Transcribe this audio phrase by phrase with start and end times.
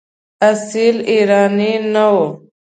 [0.49, 2.25] اصیل ایرانی نه وو.